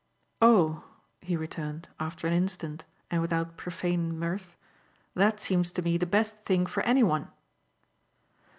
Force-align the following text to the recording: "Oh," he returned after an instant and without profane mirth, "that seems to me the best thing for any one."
"Oh," 0.41 0.83
he 1.21 1.37
returned 1.37 1.87
after 1.99 2.25
an 2.25 2.33
instant 2.33 2.85
and 3.11 3.21
without 3.21 3.55
profane 3.55 4.17
mirth, 4.17 4.55
"that 5.13 5.39
seems 5.39 5.71
to 5.73 5.83
me 5.83 5.95
the 5.99 6.07
best 6.07 6.37
thing 6.37 6.65
for 6.65 6.81
any 6.81 7.03
one." 7.03 7.27